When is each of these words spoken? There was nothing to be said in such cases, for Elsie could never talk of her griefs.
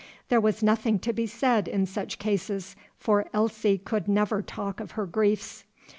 There 0.29 0.41
was 0.41 0.63
nothing 0.63 0.97
to 1.01 1.13
be 1.13 1.27
said 1.27 1.67
in 1.67 1.85
such 1.85 2.17
cases, 2.17 2.75
for 2.97 3.27
Elsie 3.35 3.77
could 3.77 4.07
never 4.07 4.41
talk 4.41 4.79
of 4.79 4.93
her 4.93 5.05
griefs. 5.05 5.63